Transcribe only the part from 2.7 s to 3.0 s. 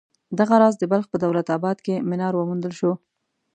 شو.